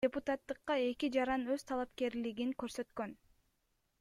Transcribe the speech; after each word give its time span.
Депутаттыкка 0.05 0.77
эки 0.85 1.09
жаран 1.15 1.43
өз 1.57 1.67
талапкерлигин 1.73 2.57
көрсөткөн. 2.65 3.17